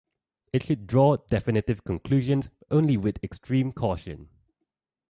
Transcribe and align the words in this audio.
It 0.51 0.63
should 0.63 0.87
draw 0.87 1.17
definitive 1.17 1.83
conclusions 1.83 2.49
only 2.71 2.97
with 2.97 3.23
extreme 3.23 3.71
caution. 3.71 4.29